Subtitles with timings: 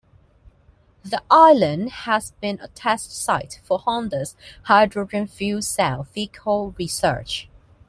[1.05, 7.47] The island has been a test site for Honda's hydrogen fuel cell vehicle research.